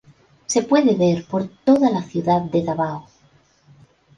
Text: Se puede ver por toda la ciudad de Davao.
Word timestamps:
Se 0.47 0.63
puede 0.63 0.95
ver 0.95 1.25
por 1.25 1.47
toda 1.63 1.91
la 1.91 2.01
ciudad 2.01 2.41
de 2.41 2.63
Davao. 2.63 3.07